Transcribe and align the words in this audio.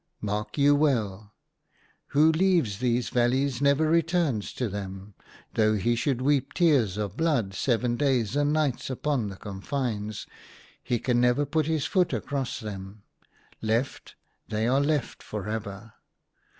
"Mark 0.21 0.57
you 0.57 0.73
well— 0.75 1.35
who 2.07 2.31
leaves 2.31 2.79
these 2.79 3.09
valleys 3.09 3.61
never 3.61 3.87
returns 3.87 4.51
to 4.53 4.67
them. 4.67 5.13
Though 5.53 5.75
he 5.75 5.95
should 5.95 6.23
weep 6.23 6.53
tears 6.53 6.97
of 6.97 7.15
blood 7.15 7.53
seven 7.53 7.97
days 7.97 8.35
and 8.35 8.51
nights 8.51 8.89
upon 8.89 9.27
the 9.29 9.35
confines, 9.37 10.25
he 10.81 10.97
can 10.97 11.21
never 11.21 11.45
put 11.45 11.67
his 11.67 11.85
foot 11.85 12.13
across 12.13 12.59
them. 12.59 13.03
Left— 13.61 14.15
they 14.49 14.65
are 14.67 14.81
left 14.81 15.21
for 15.21 15.47
ever. 15.47 15.93